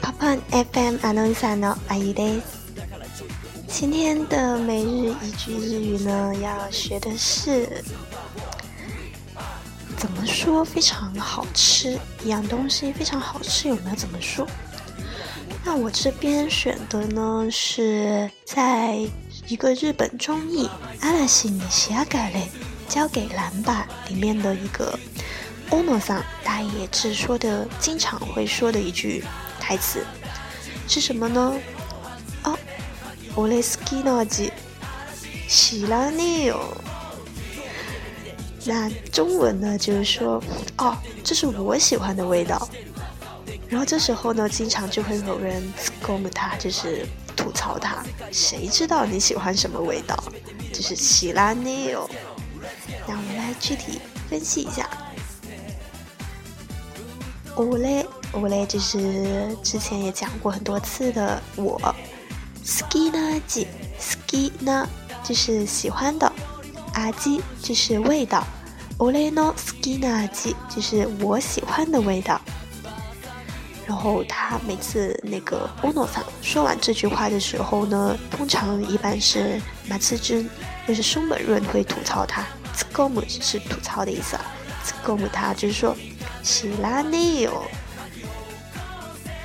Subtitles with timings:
[0.00, 2.64] Pop FM アナウンサーのあゆです。
[3.68, 7.84] 今天的每日一句日语呢，要学的是
[9.96, 14.46] 怎么说非常好吃，一样东西非常好吃，有没有怎么说？
[15.64, 18.98] 那我这边选的呢，是在
[19.48, 20.66] 一个日本综艺《
[21.00, 22.48] 阿拉西尼西亚改嘞
[22.89, 24.97] 交给蓝吧》里面的一个
[25.69, 29.23] 欧诺桑大野智说的，经常会说的一句
[29.59, 30.03] 台词
[30.87, 31.55] 是什么呢？
[32.43, 32.57] 哦，
[33.35, 34.51] 我雷斯基诺吉
[35.47, 36.75] 喜拉内哦。
[38.65, 40.43] 那中文呢，就是说，
[40.79, 42.67] 哦，这是我喜欢的味道。
[43.69, 45.61] 然后这时候呢，经常就会有人
[46.01, 48.03] 攻他，就是吐槽他。
[48.31, 50.15] 谁知道你喜欢什么味道？
[50.73, 52.09] 就是喜拉内哦。
[53.07, 54.89] 那我们来具体分析一下。
[57.55, 61.79] 我嘞，我嘞，就是之前也讲过很多次的我。
[62.63, 63.67] ski na ji
[63.99, 64.85] ski na
[65.23, 66.31] 就是喜欢的，
[66.93, 68.45] 阿基就是味道。
[68.97, 72.39] 我嘞 no ski na ji 就是我喜欢的味道。
[73.87, 80.47] 然后他每次那个欧诺桑说完这句话的时候呢，通常一般是马次真，
[80.87, 82.45] 就是松本润会吐槽他。
[82.79, 84.45] Z g o m 是吐槽的意思啊
[84.85, 85.93] z g o m 他就是说
[86.41, 87.63] 希拉内哦，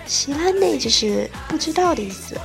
[0.06, 2.38] 希拉内就是不知道的意思。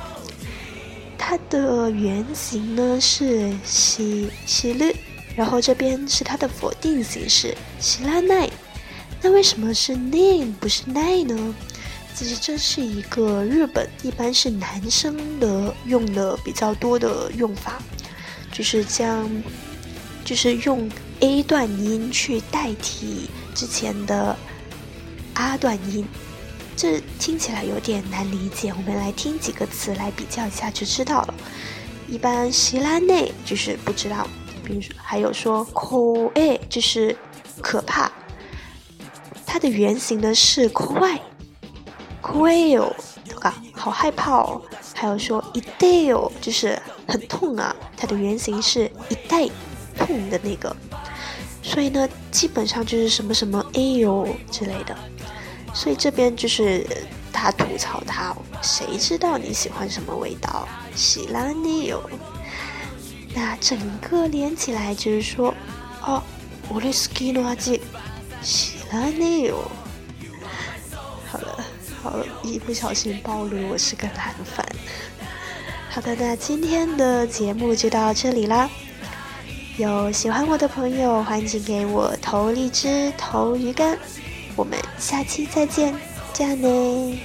[1.16, 4.96] 它的原型呢是希希律，
[5.36, 8.50] 然后这边是它的否定形式希拉奈。
[9.22, 11.54] 那为什么是 name 不是奈呢？
[12.16, 17.80] 其实这是一个日本一般是男生的用的比较多的用法，
[18.50, 19.30] 就是将，
[20.24, 20.90] 就是用
[21.20, 24.36] A 段音去代替之前的
[25.34, 26.06] R 段音，
[26.76, 28.72] 这听起来有点难理解。
[28.76, 31.34] 我们来听几个词来比较一下就知道了。
[32.08, 34.26] 一般希拉内就是不知道，
[34.64, 37.16] 比如说还有说 ko a 就是
[37.60, 38.10] 可怕，
[39.46, 41.18] 它的原型呢是 koi。
[42.22, 42.92] quail，
[43.40, 44.60] 啊，好害怕哦！
[44.94, 46.78] 还有说 i d a l 就是
[47.08, 49.48] 很痛啊，它的原型是一代
[50.10, 50.74] 痛的那个，
[51.62, 54.96] 所以呢，基本上就是什么什么 ale 之类的，
[55.72, 56.84] 所以这边就是
[57.32, 60.66] 他吐槽他，谁知道你喜欢什么味道？
[60.96, 62.02] 喜拉尼哦，
[63.34, 65.54] 那整个连起来就是说，
[66.02, 66.22] 哦，
[66.68, 67.80] 我的 skin の味，
[68.42, 69.70] 喜拉尼哦。
[71.30, 71.64] 好了，
[72.02, 74.66] 好，一不小心暴露我是个蓝粉。
[75.88, 78.68] 好的，那今天的节目就到这里啦。
[79.80, 83.98] 有喜欢我的朋友，欢迎给我投荔枝、投鱼竿。
[84.54, 85.94] 我们下期再见，
[86.34, 87.18] 这样呢。